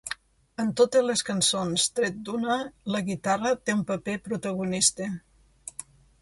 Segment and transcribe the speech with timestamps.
[0.61, 2.55] En totes les cançons, tret d'una,
[2.97, 5.13] la guitarra té un paper protagonista.